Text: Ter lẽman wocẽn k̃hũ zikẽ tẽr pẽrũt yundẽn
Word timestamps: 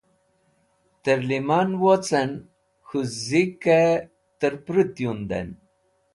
Ter 1.03 1.19
lẽman 1.29 1.69
wocẽn 1.81 2.31
k̃hũ 2.87 3.01
zikẽ 3.25 3.85
tẽr 4.39 4.53
pẽrũt 4.65 4.93
yundẽn 5.03 5.49